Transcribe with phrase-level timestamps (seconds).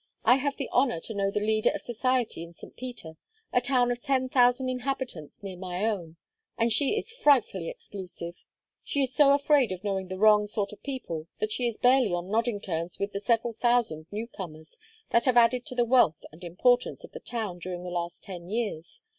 [0.25, 2.75] I have the honor to know the leader of society in St.
[2.75, 3.17] Peter
[3.53, 6.15] a town of ten thousand inhabitants near my own
[6.57, 8.33] and she is frightfully exclusive.
[8.83, 12.11] She is so afraid of knowing the wrong sort of people that she is barely
[12.15, 14.75] on nodding terms with the several thousand new comers
[15.11, 18.49] that have added to the wealth and importance of the town during the last ten
[18.49, 19.01] years.